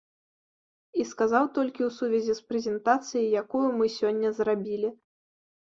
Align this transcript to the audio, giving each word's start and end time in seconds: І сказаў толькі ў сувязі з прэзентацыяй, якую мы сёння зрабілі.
І 1.03 1.05
сказаў 1.11 1.45
толькі 1.59 1.81
ў 1.89 1.97
сувязі 1.99 2.33
з 2.41 2.49
прэзентацыяй, 2.49 3.27
якую 3.45 3.65
мы 3.79 3.85
сёння 3.99 4.29
зрабілі. 4.41 4.89